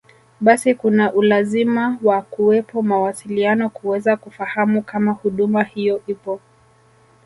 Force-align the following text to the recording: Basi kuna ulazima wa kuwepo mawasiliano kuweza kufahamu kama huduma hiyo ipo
Basi 0.41 0.75
kuna 0.75 1.13
ulazima 1.13 1.97
wa 2.03 2.21
kuwepo 2.21 2.81
mawasiliano 2.81 3.69
kuweza 3.69 4.17
kufahamu 4.17 4.81
kama 4.83 5.11
huduma 5.11 5.63
hiyo 5.63 6.01
ipo 6.07 6.39